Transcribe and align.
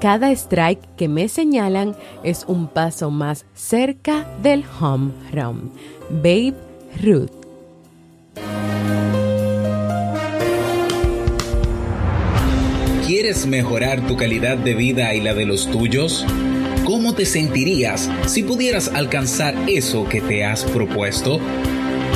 Cada 0.00 0.30
strike 0.32 0.80
que 0.96 1.08
me 1.08 1.28
señalan 1.28 1.94
es 2.24 2.46
un 2.48 2.68
paso 2.68 3.10
más 3.10 3.44
cerca 3.52 4.26
del 4.42 4.64
home 4.80 5.12
run. 5.30 5.72
Babe 6.08 6.54
Ruth. 7.02 7.28
¿Quieres 13.06 13.46
mejorar 13.46 14.06
tu 14.06 14.16
calidad 14.16 14.56
de 14.56 14.72
vida 14.72 15.12
y 15.14 15.20
la 15.20 15.34
de 15.34 15.44
los 15.44 15.70
tuyos? 15.70 16.24
¿Cómo 16.86 17.14
te 17.14 17.26
sentirías 17.26 18.10
si 18.26 18.42
pudieras 18.42 18.88
alcanzar 18.88 19.54
eso 19.68 20.08
que 20.08 20.22
te 20.22 20.46
has 20.46 20.64
propuesto? 20.64 21.38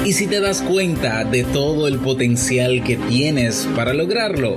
¿Y 0.06 0.14
si 0.14 0.26
te 0.26 0.40
das 0.40 0.62
cuenta 0.62 1.24
de 1.24 1.44
todo 1.44 1.86
el 1.86 1.98
potencial 1.98 2.82
que 2.82 2.96
tienes 2.96 3.68
para 3.76 3.92
lograrlo? 3.92 4.56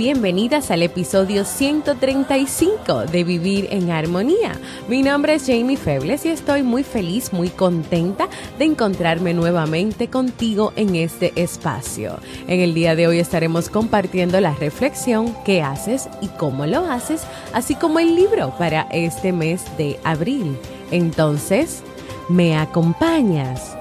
Bienvenidas 0.00 0.70
al 0.70 0.82
episodio 0.82 1.44
135 1.44 3.04
de 3.04 3.22
Vivir 3.22 3.68
en 3.70 3.90
Armonía. 3.90 4.58
Mi 4.88 5.02
nombre 5.02 5.34
es 5.34 5.44
Jamie 5.44 5.76
Febles 5.76 6.24
y 6.24 6.30
estoy 6.30 6.62
muy 6.62 6.84
feliz, 6.84 7.34
muy 7.34 7.50
contenta 7.50 8.26
de 8.58 8.64
encontrarme 8.64 9.34
nuevamente 9.34 10.08
contigo 10.08 10.72
en 10.76 10.96
este 10.96 11.34
espacio. 11.36 12.18
En 12.48 12.60
el 12.60 12.72
día 12.72 12.96
de 12.96 13.08
hoy 13.08 13.18
estaremos 13.18 13.68
compartiendo 13.68 14.40
la 14.40 14.54
reflexión 14.54 15.36
que 15.44 15.60
haces 15.60 16.08
y 16.22 16.28
cómo 16.28 16.64
lo 16.64 16.90
haces, 16.90 17.24
así 17.52 17.74
como 17.74 17.98
el 17.98 18.16
libro 18.16 18.54
para 18.56 18.88
este 18.92 19.34
mes 19.34 19.64
de 19.76 20.00
abril. 20.02 20.56
Entonces, 20.90 21.82
¿me 22.30 22.56
acompañas? 22.56 23.76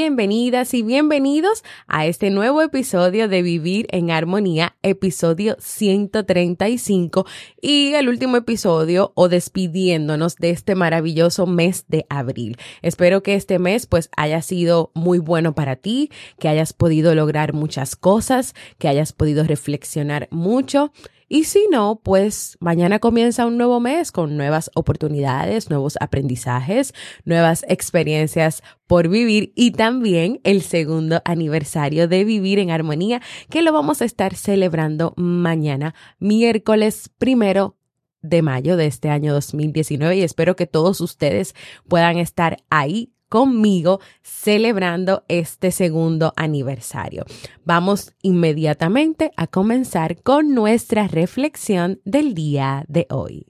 Bienvenidas 0.00 0.74
y 0.74 0.84
bienvenidos 0.84 1.64
a 1.88 2.06
este 2.06 2.30
nuevo 2.30 2.62
episodio 2.62 3.26
de 3.26 3.42
Vivir 3.42 3.88
en 3.90 4.12
Armonía, 4.12 4.76
episodio 4.84 5.56
135 5.58 7.26
y 7.60 7.94
el 7.94 8.08
último 8.08 8.36
episodio 8.36 9.10
o 9.16 9.28
despidiéndonos 9.28 10.36
de 10.36 10.50
este 10.50 10.76
maravilloso 10.76 11.48
mes 11.48 11.84
de 11.88 12.06
abril. 12.10 12.58
Espero 12.80 13.24
que 13.24 13.34
este 13.34 13.58
mes 13.58 13.88
pues 13.88 14.08
haya 14.16 14.40
sido 14.40 14.92
muy 14.94 15.18
bueno 15.18 15.56
para 15.56 15.74
ti, 15.74 16.12
que 16.38 16.46
hayas 16.46 16.72
podido 16.72 17.16
lograr 17.16 17.52
muchas 17.52 17.96
cosas, 17.96 18.54
que 18.78 18.86
hayas 18.86 19.12
podido 19.12 19.42
reflexionar 19.42 20.28
mucho 20.30 20.92
y 21.28 21.44
si 21.44 21.66
no, 21.70 22.00
pues 22.02 22.56
mañana 22.60 22.98
comienza 22.98 23.46
un 23.46 23.58
nuevo 23.58 23.80
mes 23.80 24.12
con 24.12 24.36
nuevas 24.36 24.70
oportunidades, 24.74 25.68
nuevos 25.68 25.98
aprendizajes, 26.00 26.94
nuevas 27.24 27.66
experiencias 27.68 28.62
por 28.86 29.08
vivir 29.08 29.52
y 29.54 29.72
también 29.72 30.40
el 30.44 30.62
segundo 30.62 31.20
aniversario 31.24 32.08
de 32.08 32.24
Vivir 32.24 32.58
en 32.58 32.70
Armonía 32.70 33.20
que 33.50 33.60
lo 33.60 33.72
vamos 33.72 34.00
a 34.00 34.06
estar 34.06 34.34
celebrando 34.34 35.12
mañana, 35.16 35.94
miércoles 36.18 37.10
primero 37.18 37.76
de 38.22 38.42
mayo 38.42 38.76
de 38.76 38.86
este 38.86 39.10
año 39.10 39.32
2019 39.34 40.16
y 40.16 40.22
espero 40.22 40.56
que 40.56 40.66
todos 40.66 41.00
ustedes 41.00 41.54
puedan 41.88 42.18
estar 42.18 42.56
ahí 42.70 43.12
conmigo 43.28 44.00
celebrando 44.22 45.24
este 45.28 45.70
segundo 45.70 46.32
aniversario. 46.36 47.24
Vamos 47.64 48.12
inmediatamente 48.22 49.30
a 49.36 49.46
comenzar 49.46 50.22
con 50.22 50.54
nuestra 50.54 51.08
reflexión 51.08 52.00
del 52.04 52.34
día 52.34 52.84
de 52.88 53.06
hoy. 53.10 53.46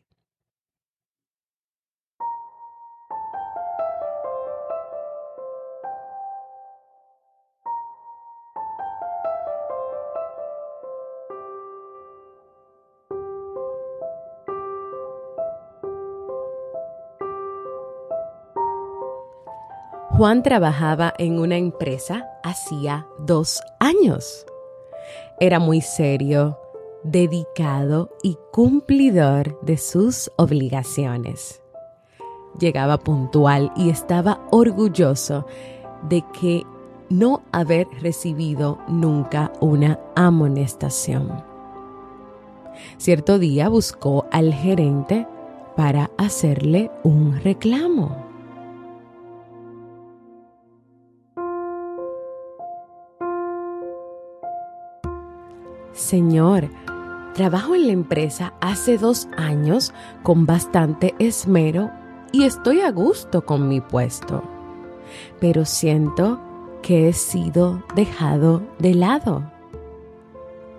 Juan 20.19 20.43
trabajaba 20.43 21.15
en 21.17 21.39
una 21.39 21.59
empresa 21.59 22.29
hacía 22.43 23.07
dos 23.21 23.63
años. 23.79 24.45
Era 25.39 25.61
muy 25.61 25.81
serio, 25.81 26.59
dedicado 27.05 28.11
y 28.25 28.37
cumplidor 28.51 29.61
de 29.61 29.77
sus 29.77 30.33
obligaciones. 30.35 31.63
Llegaba 32.59 32.99
puntual 32.99 33.71
y 33.77 33.91
estaba 33.91 34.41
orgulloso 34.51 35.47
de 36.09 36.25
que 36.41 36.65
no 37.09 37.43
haber 37.53 37.87
recibido 38.01 38.81
nunca 38.89 39.53
una 39.61 40.01
amonestación. 40.17 41.45
Cierto 42.97 43.39
día 43.39 43.69
buscó 43.69 44.27
al 44.33 44.53
gerente 44.53 45.29
para 45.77 46.11
hacerle 46.19 46.91
un 47.05 47.41
reclamo. 47.41 48.28
Señor, 55.99 56.69
trabajo 57.35 57.75
en 57.75 57.89
la 57.89 57.93
empresa 57.93 58.55
hace 58.61 58.99
dos 58.99 59.29
años 59.37 59.93
con 60.23 60.47
bastante 60.47 61.17
esmero 61.19 61.91
y 62.31 62.45
estoy 62.45 62.83
a 62.83 62.93
gusto 62.93 63.45
con 63.45 63.67
mi 63.67 63.81
puesto, 63.81 64.45
pero 65.41 65.65
siento 65.65 66.41
que 66.83 67.09
he 67.09 67.13
sido 67.13 67.83
dejado 67.97 68.63
de 68.79 68.95
lado. 68.95 69.51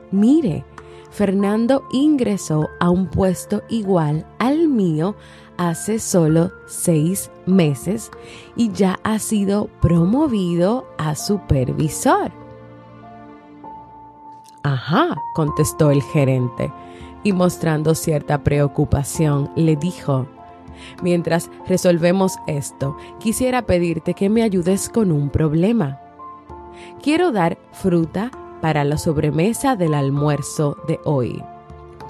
Mire, 0.09 0.63
Fernando 1.11 1.83
ingresó 1.91 2.69
a 2.79 2.89
un 2.89 3.09
puesto 3.09 3.61
igual 3.67 4.25
al 4.39 4.69
mío 4.69 5.17
hace 5.57 5.99
solo 5.99 6.53
seis 6.65 7.29
meses 7.45 8.09
y 8.55 8.71
ya 8.71 8.97
ha 9.03 9.19
sido 9.19 9.67
promovido 9.81 10.87
a 10.97 11.13
supervisor. 11.15 12.31
Ajá, 14.63 15.15
contestó 15.33 15.91
el 15.91 16.01
gerente, 16.01 16.71
y 17.23 17.33
mostrando 17.33 17.95
cierta 17.95 18.43
preocupación, 18.43 19.51
le 19.55 19.75
dijo, 19.75 20.27
Mientras 21.01 21.49
resolvemos 21.67 22.39
esto, 22.47 22.97
quisiera 23.19 23.63
pedirte 23.63 24.13
que 24.13 24.29
me 24.29 24.43
ayudes 24.43 24.89
con 24.89 25.11
un 25.11 25.29
problema. 25.29 25.99
Quiero 27.01 27.31
dar 27.31 27.57
fruta 27.71 28.31
para 28.61 28.83
la 28.83 28.97
sobremesa 28.97 29.75
del 29.75 29.93
almuerzo 29.93 30.77
de 30.87 30.99
hoy. 31.05 31.41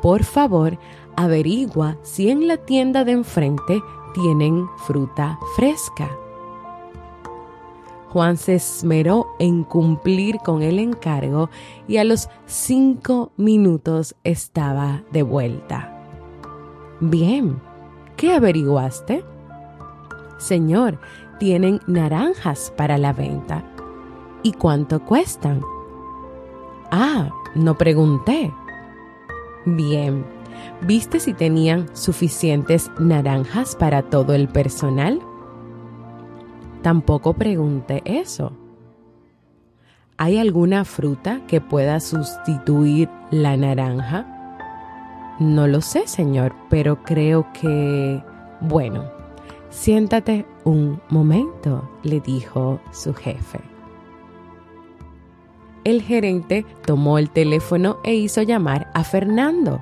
Por 0.01 0.23
favor, 0.23 0.77
averigua 1.15 1.97
si 2.01 2.29
en 2.29 2.47
la 2.47 2.57
tienda 2.57 3.03
de 3.03 3.11
enfrente 3.11 3.81
tienen 4.13 4.67
fruta 4.85 5.37
fresca. 5.55 6.09
Juan 8.09 8.37
se 8.37 8.55
esmeró 8.55 9.27
en 9.37 9.63
cumplir 9.63 10.37
con 10.37 10.63
el 10.63 10.79
encargo 10.79 11.49
y 11.87 11.97
a 11.97 12.03
los 12.03 12.27
cinco 12.47 13.31
minutos 13.37 14.15
estaba 14.23 15.03
de 15.11 15.21
vuelta. 15.21 15.95
Bien, 16.99 17.61
¿qué 18.17 18.33
averiguaste? 18.33 19.23
Señor, 20.39 20.99
tienen 21.39 21.81
naranjas 21.85 22.73
para 22.75 22.97
la 22.97 23.13
venta. 23.13 23.63
¿Y 24.41 24.53
cuánto 24.53 25.05
cuestan? 25.05 25.61
Ah, 26.91 27.29
no 27.53 27.77
pregunté. 27.77 28.51
Bien, 29.65 30.25
¿viste 30.81 31.19
si 31.19 31.33
tenían 31.33 31.95
suficientes 31.95 32.89
naranjas 32.99 33.75
para 33.75 34.01
todo 34.01 34.33
el 34.33 34.47
personal? 34.47 35.21
Tampoco 36.81 37.33
pregunté 37.33 38.01
eso. 38.05 38.53
¿Hay 40.17 40.37
alguna 40.37 40.85
fruta 40.85 41.41
que 41.47 41.61
pueda 41.61 41.99
sustituir 41.99 43.09
la 43.31 43.55
naranja? 43.57 44.25
No 45.39 45.67
lo 45.67 45.81
sé, 45.81 46.07
señor, 46.07 46.53
pero 46.69 47.03
creo 47.03 47.47
que... 47.53 48.21
Bueno, 48.61 49.05
siéntate 49.69 50.45
un 50.65 51.01
momento, 51.09 51.89
le 52.03 52.19
dijo 52.19 52.81
su 52.91 53.13
jefe. 53.13 53.61
El 55.85 56.01
gerente 56.01 56.65
tomó 56.85 57.17
el 57.17 57.29
teléfono 57.29 57.99
e 58.03 58.15
hizo 58.15 58.41
llamar 58.41 58.91
a 58.93 59.05
Fernando. 59.05 59.81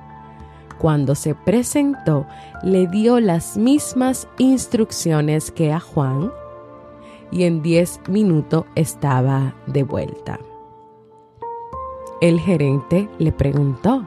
Cuando 0.78 1.16
se 1.16 1.34
presentó, 1.34 2.26
le 2.62 2.86
dio 2.86 3.18
las 3.18 3.56
mismas 3.56 4.28
instrucciones 4.38 5.50
que 5.50 5.72
a 5.72 5.80
Juan 5.80 6.30
y 7.30 7.44
en 7.44 7.62
10 7.62 8.08
minutos 8.08 8.64
estaba 8.74 9.54
de 9.66 9.82
vuelta. 9.82 10.38
El 12.20 12.40
gerente 12.40 13.08
le 13.18 13.32
preguntó, 13.32 14.06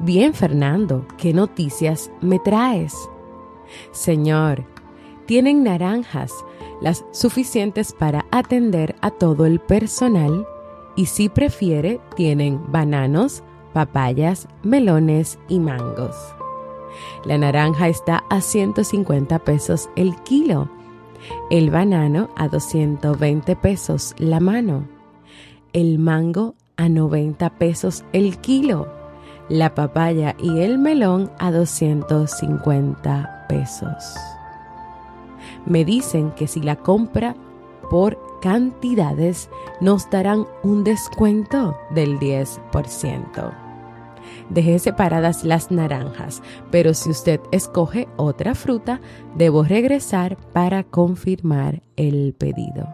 Bien, 0.00 0.34
Fernando, 0.34 1.06
¿qué 1.16 1.32
noticias 1.32 2.10
me 2.20 2.38
traes? 2.38 3.08
Señor, 3.92 4.64
tienen 5.24 5.62
naranjas, 5.62 6.32
las 6.80 7.04
suficientes 7.12 7.92
para 7.92 8.26
atender 8.30 8.96
a 9.00 9.10
todo 9.10 9.46
el 9.46 9.60
personal 9.60 10.46
y 10.96 11.06
si 11.06 11.28
prefiere, 11.28 12.00
tienen 12.16 12.60
bananos, 12.70 13.42
papayas, 13.72 14.46
melones 14.62 15.38
y 15.48 15.58
mangos. 15.58 16.14
La 17.24 17.38
naranja 17.38 17.88
está 17.88 18.24
a 18.28 18.40
150 18.40 19.38
pesos 19.40 19.88
el 19.96 20.14
kilo 20.22 20.68
el 21.50 21.70
banano 21.70 22.30
a 22.36 22.48
220 22.48 23.56
pesos 23.56 24.14
la 24.18 24.40
mano, 24.40 24.86
el 25.72 25.98
mango 25.98 26.54
a 26.76 26.88
90 26.88 27.50
pesos 27.50 28.04
el 28.12 28.38
kilo, 28.38 28.88
la 29.48 29.74
papaya 29.74 30.34
y 30.38 30.60
el 30.60 30.78
melón 30.78 31.30
a 31.38 31.50
250 31.50 33.46
pesos. 33.48 34.14
Me 35.66 35.84
dicen 35.84 36.30
que 36.32 36.46
si 36.46 36.60
la 36.60 36.76
compra 36.76 37.34
por 37.90 38.18
cantidades 38.40 39.48
nos 39.80 40.10
darán 40.10 40.46
un 40.62 40.84
descuento 40.84 41.78
del 41.90 42.18
10%. 42.18 43.63
Dejé 44.50 44.78
separadas 44.78 45.44
las 45.44 45.70
naranjas, 45.70 46.42
pero 46.70 46.94
si 46.94 47.10
usted 47.10 47.40
escoge 47.50 48.08
otra 48.16 48.54
fruta, 48.54 49.00
debo 49.36 49.64
regresar 49.64 50.36
para 50.52 50.84
confirmar 50.84 51.82
el 51.96 52.34
pedido. 52.36 52.88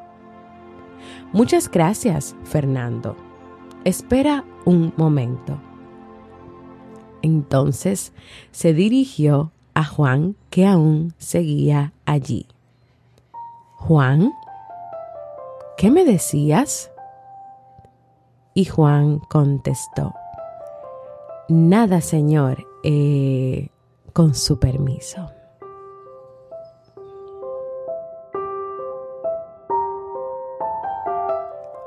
Muchas 1.33 1.71
gracias, 1.71 2.37
Fernando. 2.45 3.17
Espera 3.85 4.45
un 4.65 4.93
momento. 4.97 5.61
Entonces 7.23 8.13
se 8.51 8.73
dirigió 8.73 9.53
a 9.75 9.85
Juan, 9.85 10.37
que 10.51 10.67
aún 10.67 11.15
seguía 11.19 11.93
allí. 12.05 12.47
Juan, 13.77 14.33
¿qué 15.77 15.91
me 15.91 16.05
decías? 16.05 16.91
Y 18.53 18.65
Juan 18.65 19.21
contestó, 19.31 20.13
Nada, 21.51 22.01
Señor, 22.01 22.65
eh, 22.85 23.71
con 24.13 24.37
su 24.37 24.61
permiso. 24.61 25.33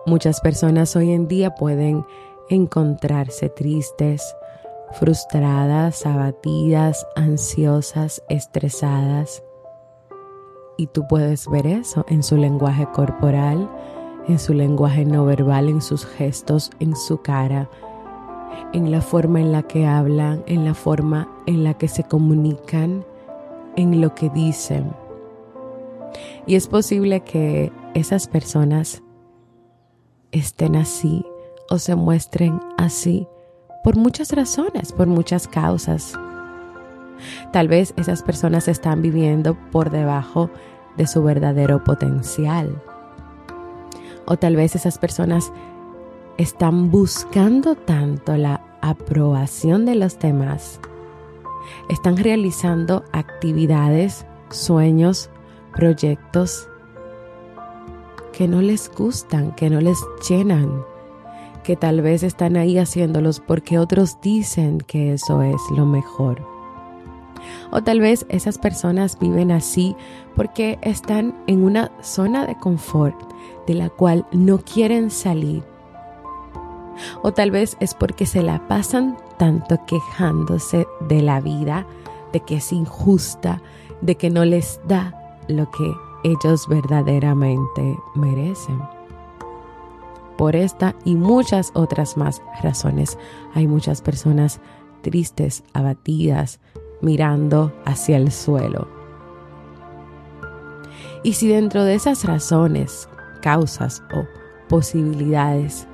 Muchas 0.06 0.42
personas 0.42 0.98
hoy 0.98 1.13
en 1.13 1.30
día 1.30 1.56
pueden 1.56 2.06
encontrarse 2.50 3.48
tristes, 3.48 4.36
frustradas, 4.92 6.06
abatidas, 6.06 7.07
ansiosas, 7.16 8.21
estresadas. 8.27 9.45
Y 10.75 10.88
tú 10.88 11.07
puedes 11.07 11.48
ver 11.48 11.68
eso 11.68 12.04
en 12.09 12.21
su 12.21 12.36
lenguaje 12.36 12.86
corporal, 12.94 13.71
en 14.27 14.39
su 14.39 14.54
lenguaje 14.54 15.06
no 15.06 15.24
verbal, 15.24 15.69
en 15.69 15.81
sus 15.81 16.06
gestos, 16.06 16.69
en 16.81 16.98
su 16.98 17.21
cara, 17.21 17.69
en 18.73 18.91
la 18.91 19.01
forma 19.01 19.39
en 19.39 19.51
la 19.51 19.63
que 19.63 19.85
hablan, 19.85 20.44
en 20.47 20.65
la 20.65 20.73
forma 20.73 21.29
en 21.45 21.63
la 21.63 21.75
que 21.75 21.88
se 21.88 22.03
comunican, 22.03 23.05
en 23.75 24.01
lo 24.01 24.15
que 24.15 24.29
dicen. 24.29 24.91
Y 26.45 26.55
es 26.55 26.67
posible 26.67 27.21
que 27.21 27.71
esas 27.94 28.27
personas 28.27 29.03
estén 30.31 30.75
así 30.75 31.25
o 31.69 31.77
se 31.77 31.95
muestren 31.95 32.59
así 32.77 33.27
por 33.83 33.95
muchas 33.97 34.31
razones, 34.31 34.91
por 34.91 35.07
muchas 35.07 35.47
causas. 35.47 36.13
Tal 37.51 37.67
vez 37.67 37.94
esas 37.97 38.23
personas 38.23 38.67
están 38.67 39.01
viviendo 39.01 39.57
por 39.71 39.89
debajo 39.89 40.49
de 40.97 41.07
su 41.07 41.23
verdadero 41.23 41.83
potencial. 41.83 42.81
O 44.25 44.38
tal 44.38 44.56
vez 44.56 44.75
esas 44.75 44.97
personas 44.97 45.51
están 46.38 46.89
buscando 46.89 47.75
tanto 47.75 48.35
la 48.38 48.62
aprobación 48.81 49.85
de 49.85 49.95
los 49.95 50.19
demás, 50.19 50.80
están 51.89 52.18
realizando 52.18 53.03
actividades, 53.12 54.25
sueños, 54.50 55.30
proyectos 55.74 56.68
que 58.31 58.47
no 58.47 58.62
les 58.62 58.91
gustan, 58.91 59.53
que 59.56 59.69
no 59.69 59.80
les 59.80 59.97
llenan, 60.27 60.83
que 61.63 61.75
tal 61.75 62.01
vez 62.01 62.24
están 62.24 62.57
ahí 62.57 62.77
haciéndolos 62.77 63.39
porque 63.39 63.77
otros 63.77 64.19
dicen 64.21 64.80
que 64.80 65.13
eso 65.13 65.41
es 65.44 65.62
lo 65.75 65.85
mejor. 65.85 66.41
O 67.71 67.83
tal 67.83 68.00
vez 68.00 68.25
esas 68.30 68.57
personas 68.57 69.19
viven 69.19 69.51
así 69.51 69.95
porque 70.35 70.80
están 70.81 71.37
en 71.47 71.63
una 71.63 71.92
zona 72.02 72.45
de 72.47 72.56
confort 72.57 73.16
de 73.68 73.75
la 73.75 73.90
cual 73.90 74.25
no 74.31 74.59
quieren 74.59 75.11
salir 75.11 75.63
o 77.21 77.33
tal 77.33 77.52
vez 77.52 77.78
es 77.80 77.94
porque 77.94 78.26
se 78.26 78.42
la 78.42 78.68
pasan 78.68 79.18
tanto 79.38 79.80
quejándose 79.85 80.88
de 81.07 81.21
la 81.21 81.42
vida, 81.42 81.85
de 82.31 82.40
que 82.42 82.57
es 82.57 82.71
injusta, 82.71 83.62
de 84.02 84.16
que 84.16 84.30
no 84.30 84.45
les 84.45 84.80
da 84.88 85.14
lo 85.47 85.69
que 85.71 85.94
ellos 86.23 86.68
verdaderamente 86.68 87.97
merecen. 88.16 88.81
Por 90.38 90.56
esta 90.56 90.95
y 91.06 91.16
muchas 91.16 91.71
otras 91.76 92.18
más 92.18 92.42
razones 92.62 93.18
hay 93.54 93.68
muchas 93.68 94.02
personas 94.02 94.59
tristes, 95.02 95.64
abatidas, 95.73 96.59
mirando 97.02 97.73
hacia 97.85 98.18
el 98.18 98.31
suelo. 98.31 98.88
Y 101.23 101.33
si 101.33 101.47
dentro 101.47 101.83
de 101.83 101.95
esas 101.95 102.26
razones, 102.26 103.07
causas 103.42 104.04
o 104.14 104.26
posibilidades 104.68 105.88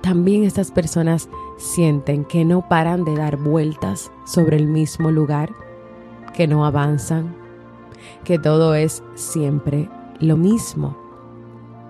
también 0.00 0.44
estas 0.44 0.70
personas 0.70 1.28
sienten 1.56 2.24
que 2.24 2.44
no 2.44 2.68
paran 2.68 3.04
de 3.04 3.16
dar 3.16 3.36
vueltas 3.36 4.12
sobre 4.24 4.56
el 4.56 4.66
mismo 4.66 5.10
lugar, 5.10 5.52
que 6.34 6.46
no 6.46 6.64
avanzan, 6.64 7.34
que 8.24 8.38
todo 8.38 8.74
es 8.74 9.02
siempre 9.14 9.88
lo 10.20 10.36
mismo. 10.36 10.96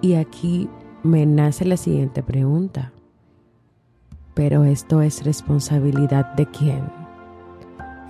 Y 0.01 0.15
aquí 0.15 0.69
me 1.03 1.27
nace 1.27 1.65
la 1.65 1.77
siguiente 1.77 2.23
pregunta. 2.23 2.93
Pero 4.35 4.65
esto 4.65 5.03
es 5.03 5.25
responsabilidad 5.25 6.35
de 6.35 6.47
quién? 6.47 6.91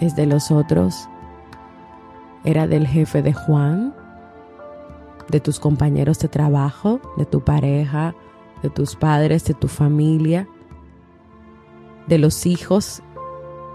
¿Es 0.00 0.14
de 0.14 0.26
los 0.26 0.50
otros? 0.50 1.08
¿Era 2.44 2.66
del 2.66 2.86
jefe 2.86 3.22
de 3.22 3.32
Juan? 3.32 3.94
¿De 5.28 5.40
tus 5.40 5.58
compañeros 5.58 6.18
de 6.18 6.28
trabajo? 6.28 7.00
¿De 7.16 7.26
tu 7.26 7.42
pareja? 7.42 8.14
De 8.62 8.70
tus 8.70 8.96
padres, 8.96 9.44
de 9.44 9.54
tu 9.54 9.68
familia, 9.68 10.48
de 12.06 12.18
los 12.18 12.46
hijos, 12.46 13.02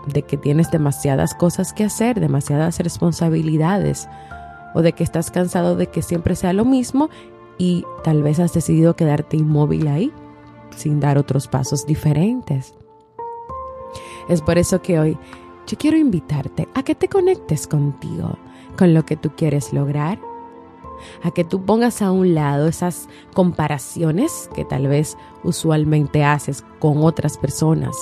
de 0.08 0.24
que 0.24 0.38
tienes 0.38 0.72
demasiadas 0.72 1.34
cosas 1.34 1.74
que 1.74 1.84
hacer, 1.84 2.20
demasiadas 2.20 2.80
responsabilidades, 2.80 4.08
o 4.74 4.82
de 4.82 4.94
que 4.94 5.04
estás 5.04 5.32
cansado 5.32 5.76
de 5.76 5.88
que 5.88 6.02
siempre 6.02 6.36
sea 6.36 6.54
lo 6.54 6.66
mismo 6.66 7.10
y 7.58 7.86
tal 8.04 8.24
vez 8.24 8.40
has 8.40 8.54
decidido 8.54 8.96
quedarte 8.96 9.38
inmóvil 9.38 9.88
ahí, 9.88 10.12
sin 10.76 11.00
dar 11.00 11.18
otros 11.18 11.48
pasos 11.48 11.86
diferentes. 11.86 12.74
Es 14.28 14.42
por 14.42 14.58
eso 14.58 14.82
que 14.82 15.00
hoy 15.00 15.18
yo 15.68 15.78
quiero 15.78 15.98
invitarte 15.98 16.68
a 16.74 16.84
que 16.84 16.96
te 16.96 17.08
conectes 17.08 17.68
contigo, 17.68 18.38
con 18.78 18.94
lo 18.94 19.06
que 19.06 19.16
tú 19.16 19.32
quieres 19.36 19.72
lograr, 19.72 20.20
a 21.24 21.32
que 21.32 21.44
tú 21.44 21.64
pongas 21.66 22.02
a 22.02 22.12
un 22.12 22.34
lado 22.34 22.68
esas 22.68 23.08
comparaciones 23.34 24.50
que 24.56 24.66
tal 24.66 24.88
vez 24.88 25.18
usualmente 25.44 26.24
haces 26.24 26.64
con 26.80 27.04
otras 27.04 27.38
personas. 27.38 27.96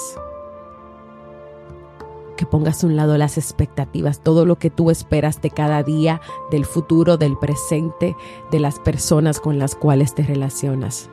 Que 2.38 2.46
pongas 2.46 2.84
a 2.84 2.88
un 2.88 2.96
lado 2.96 3.18
las 3.18 3.38
expectativas, 3.38 4.22
todo 4.22 4.46
lo 4.46 4.58
que 4.58 4.70
tú 4.70 4.90
esperas 4.90 5.42
de 5.42 5.52
cada 5.52 5.84
día, 5.84 6.22
del 6.50 6.66
futuro, 6.66 7.18
del 7.18 7.38
presente, 7.38 8.16
de 8.52 8.60
las 8.60 8.80
personas 8.80 9.40
con 9.40 9.60
las 9.60 9.76
cuales 9.76 10.16
te 10.16 10.24
relacionas. 10.24 11.10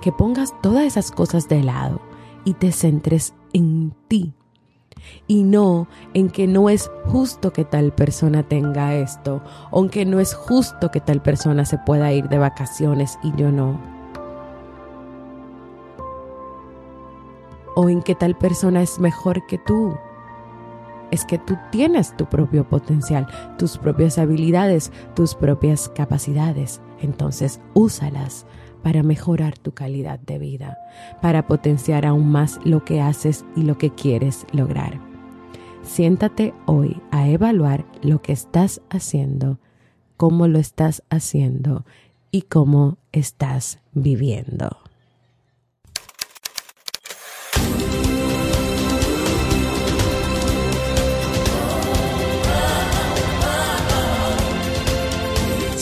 Que 0.00 0.12
pongas 0.12 0.54
todas 0.60 0.84
esas 0.84 1.10
cosas 1.10 1.48
de 1.48 1.62
lado 1.62 2.00
y 2.44 2.54
te 2.54 2.72
centres 2.72 3.34
en 3.52 3.94
ti 4.08 4.34
y 5.26 5.42
no 5.42 5.88
en 6.14 6.28
que 6.30 6.46
no 6.46 6.68
es 6.70 6.90
justo 7.06 7.52
que 7.52 7.64
tal 7.64 7.92
persona 7.92 8.42
tenga 8.42 8.94
esto, 8.94 9.42
o 9.70 9.86
que 9.88 10.04
no 10.04 10.20
es 10.20 10.34
justo 10.34 10.90
que 10.90 11.00
tal 11.00 11.22
persona 11.22 11.64
se 11.64 11.78
pueda 11.78 12.12
ir 12.12 12.28
de 12.28 12.38
vacaciones 12.38 13.18
y 13.22 13.32
yo 13.36 13.50
no. 13.52 13.80
O 17.74 17.88
en 17.88 18.02
que 18.02 18.14
tal 18.14 18.36
persona 18.36 18.82
es 18.82 18.98
mejor 18.98 19.46
que 19.46 19.58
tú. 19.58 19.96
Es 21.10 21.24
que 21.24 21.38
tú 21.38 21.56
tienes 21.70 22.14
tu 22.16 22.26
propio 22.26 22.68
potencial, 22.68 23.26
tus 23.56 23.78
propias 23.78 24.18
habilidades, 24.18 24.92
tus 25.14 25.34
propias 25.34 25.88
capacidades. 25.88 26.82
Entonces 27.00 27.60
úsalas 27.74 28.46
para 28.82 29.02
mejorar 29.02 29.58
tu 29.58 29.72
calidad 29.72 30.18
de 30.20 30.38
vida, 30.38 30.78
para 31.20 31.46
potenciar 31.46 32.06
aún 32.06 32.30
más 32.30 32.60
lo 32.64 32.84
que 32.84 33.00
haces 33.00 33.44
y 33.56 33.62
lo 33.62 33.76
que 33.78 33.90
quieres 33.90 34.46
lograr. 34.52 35.00
Siéntate 35.82 36.54
hoy 36.66 37.00
a 37.10 37.28
evaluar 37.28 37.84
lo 38.02 38.20
que 38.20 38.32
estás 38.32 38.82
haciendo, 38.90 39.58
cómo 40.16 40.48
lo 40.48 40.58
estás 40.58 41.02
haciendo 41.10 41.84
y 42.30 42.42
cómo 42.42 42.98
estás 43.12 43.80
viviendo. 43.92 44.87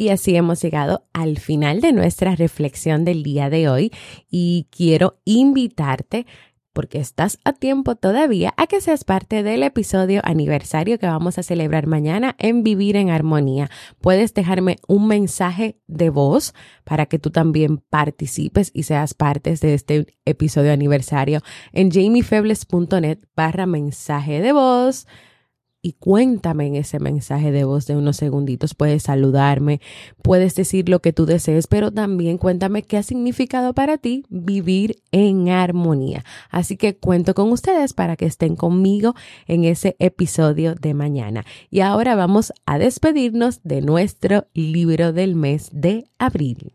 Y 0.00 0.08
así 0.08 0.34
hemos 0.34 0.62
llegado 0.62 1.04
al 1.12 1.38
final 1.38 1.82
de 1.82 1.92
nuestra 1.92 2.34
reflexión 2.34 3.04
del 3.04 3.22
día 3.22 3.50
de 3.50 3.68
hoy 3.68 3.92
y 4.30 4.66
quiero 4.70 5.18
invitarte 5.26 6.24
porque 6.72 6.96
estás 6.96 7.38
a 7.44 7.52
tiempo 7.52 7.96
todavía 7.96 8.54
a 8.56 8.66
que 8.66 8.80
seas 8.80 9.04
parte 9.04 9.42
del 9.42 9.62
episodio 9.62 10.22
aniversario 10.24 10.98
que 10.98 11.06
vamos 11.06 11.36
a 11.36 11.42
celebrar 11.42 11.86
mañana 11.86 12.34
en 12.38 12.62
Vivir 12.62 12.96
en 12.96 13.10
Armonía. 13.10 13.68
Puedes 14.00 14.32
dejarme 14.32 14.76
un 14.88 15.06
mensaje 15.06 15.78
de 15.86 16.08
voz 16.08 16.54
para 16.84 17.04
que 17.04 17.18
tú 17.18 17.28
también 17.28 17.76
participes 17.90 18.70
y 18.72 18.84
seas 18.84 19.12
parte 19.12 19.54
de 19.54 19.74
este 19.74 20.06
episodio 20.24 20.72
aniversario 20.72 21.42
en 21.74 21.90
jamiefebles.net 21.90 23.18
barra 23.36 23.66
mensaje 23.66 24.40
de 24.40 24.52
voz 24.54 25.06
y 25.82 25.92
cuéntame 25.94 26.66
en 26.66 26.76
ese 26.76 26.98
mensaje 26.98 27.52
de 27.52 27.64
voz 27.64 27.86
de 27.86 27.96
unos 27.96 28.16
segunditos. 28.16 28.74
Puedes 28.74 29.04
saludarme, 29.04 29.80
puedes 30.22 30.54
decir 30.54 30.88
lo 30.88 31.00
que 31.00 31.12
tú 31.12 31.26
desees, 31.26 31.66
pero 31.66 31.90
también 31.90 32.38
cuéntame 32.38 32.82
qué 32.82 32.98
ha 32.98 33.02
significado 33.02 33.72
para 33.74 33.98
ti 33.98 34.24
vivir 34.28 35.02
en 35.12 35.48
armonía. 35.48 36.24
Así 36.50 36.76
que 36.76 36.96
cuento 36.96 37.34
con 37.34 37.50
ustedes 37.52 37.92
para 37.92 38.16
que 38.16 38.26
estén 38.26 38.56
conmigo 38.56 39.14
en 39.46 39.64
ese 39.64 39.96
episodio 39.98 40.74
de 40.74 40.94
mañana. 40.94 41.44
Y 41.70 41.80
ahora 41.80 42.14
vamos 42.14 42.52
a 42.66 42.78
despedirnos 42.78 43.60
de 43.62 43.80
nuestro 43.80 44.46
libro 44.54 45.12
del 45.12 45.34
mes 45.34 45.70
de 45.72 46.06
abril. 46.18 46.72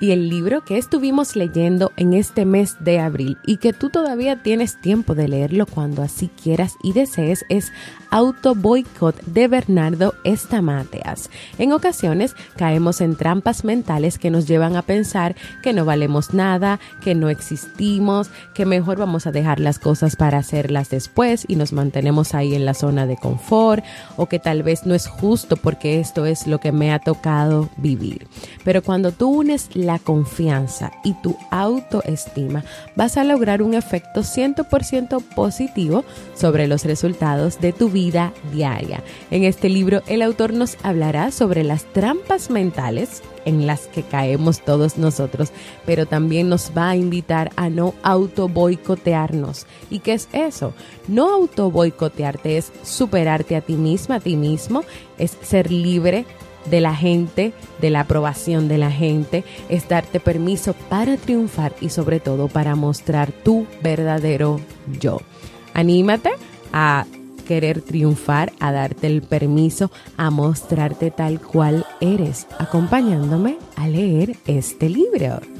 Y 0.00 0.10
el 0.10 0.28
libro 0.28 0.64
que 0.64 0.78
estuvimos 0.78 1.36
leyendo 1.36 1.92
en 1.96 2.12
este 2.12 2.44
mes 2.44 2.76
de 2.80 3.00
abril 3.00 3.38
y 3.46 3.58
que 3.58 3.72
tú 3.72 3.90
todavía 3.90 4.42
tienes 4.42 4.80
tiempo 4.80 5.14
de 5.14 5.28
leerlo 5.28 5.66
cuando 5.66 6.02
así 6.02 6.28
quieras 6.42 6.74
y 6.82 6.92
desees 6.92 7.44
es 7.48 7.72
Auto 8.10 8.54
Boycott 8.54 9.20
de 9.22 9.48
Bernardo 9.48 10.14
Estamateas. 10.22 11.30
En 11.58 11.72
ocasiones 11.72 12.36
caemos 12.56 13.00
en 13.00 13.16
trampas 13.16 13.64
mentales 13.64 14.18
que 14.18 14.30
nos 14.30 14.46
llevan 14.46 14.76
a 14.76 14.82
pensar 14.82 15.34
que 15.62 15.72
no 15.72 15.84
valemos 15.84 16.32
nada, 16.32 16.78
que 17.00 17.16
no 17.16 17.28
existimos, 17.28 18.30
que 18.54 18.66
mejor 18.66 18.98
vamos 18.98 19.26
a 19.26 19.32
dejar 19.32 19.58
las 19.58 19.80
cosas 19.80 20.14
para 20.14 20.38
hacerlas 20.38 20.90
después 20.90 21.44
y 21.48 21.56
nos 21.56 21.72
mantenemos 21.72 22.34
ahí 22.34 22.54
en 22.54 22.64
la 22.64 22.74
zona 22.74 23.06
de 23.06 23.16
confort 23.16 23.84
o 24.16 24.26
que 24.26 24.38
tal 24.38 24.62
vez 24.62 24.86
no 24.86 24.94
es 24.94 25.08
justo 25.08 25.56
porque 25.56 25.98
esto 25.98 26.24
es 26.24 26.46
lo 26.46 26.60
que 26.60 26.70
me 26.70 26.92
ha 26.92 27.00
tocado 27.00 27.68
vivir. 27.76 28.28
Pero 28.64 28.82
cuando 28.82 29.10
tú 29.10 29.28
unes 29.28 29.74
la 29.84 29.98
confianza 29.98 30.92
y 31.04 31.14
tu 31.14 31.36
autoestima, 31.50 32.64
vas 32.96 33.16
a 33.16 33.24
lograr 33.24 33.62
un 33.62 33.74
efecto 33.74 34.22
100% 34.22 35.22
positivo 35.34 36.04
sobre 36.34 36.66
los 36.66 36.84
resultados 36.84 37.60
de 37.60 37.72
tu 37.72 37.90
vida 37.90 38.32
diaria. 38.52 39.02
En 39.30 39.44
este 39.44 39.68
libro, 39.68 40.02
el 40.06 40.22
autor 40.22 40.52
nos 40.52 40.76
hablará 40.82 41.30
sobre 41.30 41.64
las 41.64 41.84
trampas 41.92 42.50
mentales 42.50 43.22
en 43.44 43.66
las 43.66 43.82
que 43.86 44.02
caemos 44.02 44.60
todos 44.60 44.96
nosotros, 44.96 45.50
pero 45.84 46.06
también 46.06 46.48
nos 46.48 46.72
va 46.76 46.90
a 46.90 46.96
invitar 46.96 47.50
a 47.56 47.68
no 47.68 47.94
auto 48.02 48.48
boicotearnos. 48.48 49.66
¿Y 49.90 50.00
qué 50.00 50.14
es 50.14 50.28
eso? 50.32 50.72
No 51.08 51.32
auto 51.32 51.70
boicotearte 51.70 52.56
es 52.56 52.72
superarte 52.82 53.56
a 53.56 53.60
ti 53.60 53.74
misma, 53.74 54.16
a 54.16 54.20
ti 54.20 54.36
mismo, 54.36 54.84
es 55.18 55.36
ser 55.42 55.70
libre 55.70 56.24
de 56.66 56.80
la 56.80 56.94
gente, 56.94 57.52
de 57.80 57.90
la 57.90 58.00
aprobación 58.00 58.68
de 58.68 58.78
la 58.78 58.90
gente, 58.90 59.44
es 59.68 59.88
darte 59.88 60.20
permiso 60.20 60.74
para 60.88 61.16
triunfar 61.16 61.74
y 61.80 61.90
sobre 61.90 62.20
todo 62.20 62.48
para 62.48 62.74
mostrar 62.74 63.32
tu 63.32 63.66
verdadero 63.82 64.60
yo. 65.00 65.20
Anímate 65.74 66.30
a 66.72 67.06
querer 67.46 67.82
triunfar, 67.82 68.52
a 68.58 68.72
darte 68.72 69.06
el 69.06 69.22
permiso, 69.22 69.90
a 70.16 70.30
mostrarte 70.30 71.10
tal 71.10 71.40
cual 71.40 71.86
eres, 72.00 72.46
acompañándome 72.58 73.58
a 73.76 73.86
leer 73.86 74.36
este 74.46 74.88
libro. 74.88 75.53